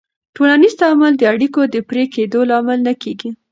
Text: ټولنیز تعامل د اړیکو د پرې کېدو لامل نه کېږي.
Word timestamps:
ټولنیز 0.35 0.73
تعامل 0.81 1.13
د 1.17 1.23
اړیکو 1.33 1.61
د 1.73 1.75
پرې 1.89 2.03
کېدو 2.15 2.39
لامل 2.51 2.79
نه 2.87 2.93
کېږي. 3.01 3.29